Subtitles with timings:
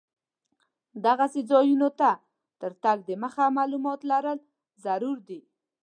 [1.05, 2.09] دغسې ځایونو ته
[2.61, 4.39] تر تګ دمخه معلومات لرل
[4.85, 5.39] ضرور دي.